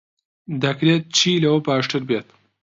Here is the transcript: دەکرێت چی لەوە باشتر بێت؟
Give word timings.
دەکرێت 0.63 1.03
چی 1.15 1.41
لەوە 1.43 1.59
باشتر 1.67 2.01
بێت؟ 2.09 2.27